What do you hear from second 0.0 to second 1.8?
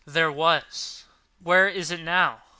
"There was." "Where